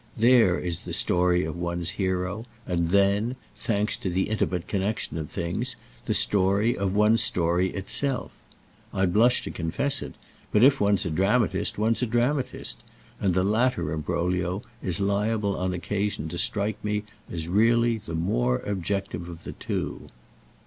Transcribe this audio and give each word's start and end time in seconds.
There 0.17 0.57
is 0.57 0.79
the 0.79 0.93
story 0.93 1.43
of 1.45 1.55
one's 1.55 1.91
hero, 1.91 2.47
and 2.65 2.89
then, 2.89 3.35
thanks 3.55 3.95
to 3.97 4.09
the 4.09 4.29
intimate 4.29 4.67
connexion 4.67 5.19
of 5.19 5.29
things, 5.29 5.75
the 6.05 6.15
story 6.15 6.75
of 6.75 6.95
one's 6.95 7.21
story 7.23 7.69
itself. 7.69 8.31
I 8.95 9.05
blush 9.05 9.43
to 9.43 9.51
confess 9.51 10.01
it, 10.01 10.15
but 10.51 10.63
if 10.63 10.81
one's 10.81 11.05
a 11.05 11.11
dramatist 11.11 11.77
one's 11.77 12.01
a 12.01 12.07
dramatist, 12.07 12.81
and 13.19 13.35
the 13.35 13.43
latter 13.43 13.91
imbroglio 13.91 14.63
is 14.81 14.99
liable 14.99 15.55
on 15.55 15.71
occasion 15.71 16.27
to 16.29 16.37
strike 16.39 16.83
me 16.83 17.03
as 17.31 17.47
really 17.47 17.99
the 17.99 18.15
more 18.15 18.57
objective 18.65 19.29
of 19.29 19.43
the 19.43 19.51
two. 19.53 20.09